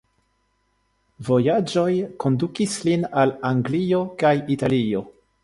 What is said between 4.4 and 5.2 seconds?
Italio.